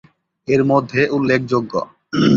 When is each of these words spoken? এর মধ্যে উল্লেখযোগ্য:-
এর 0.47 0.61
মধ্যে 0.63 1.01
উল্লেখযোগ্য:- 1.11 1.87